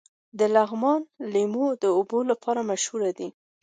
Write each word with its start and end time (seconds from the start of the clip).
د 0.39 0.41
لغمان 0.55 0.99
لیمو 1.33 1.67
د 1.83 1.85
اوبو 1.97 2.19
لپاره 2.31 2.61
مشهور 2.69 3.01
دي. 3.17 3.29